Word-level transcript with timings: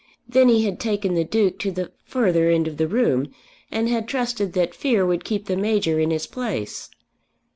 Then 0.27 0.49
he 0.49 0.65
had 0.65 0.79
taken 0.79 1.13
the 1.13 1.23
Duke 1.23 1.59
to 1.59 1.69
the 1.69 1.91
further 2.05 2.49
end 2.49 2.67
of 2.67 2.77
the 2.77 2.87
room, 2.87 3.31
and 3.69 3.87
had 3.87 4.07
trusted 4.07 4.53
that 4.53 4.73
fear 4.73 5.05
would 5.05 5.23
keep 5.23 5.45
the 5.45 5.55
Major 5.55 5.99
in 5.99 6.09
his 6.09 6.25
place. 6.25 6.89